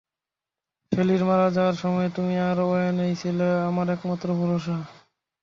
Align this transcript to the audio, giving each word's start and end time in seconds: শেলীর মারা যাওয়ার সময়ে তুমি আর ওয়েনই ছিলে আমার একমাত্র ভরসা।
শেলীর 0.91 1.23
মারা 1.25 1.47
যাওয়ার 1.51 1.75
সময়ে 1.75 2.09
তুমি 2.09 2.35
আর 2.39 2.57
ওয়েনই 2.59 3.13
ছিলে 3.15 3.47
আমার 3.69 3.87
একমাত্র 3.89 4.27
ভরসা। 4.33 4.77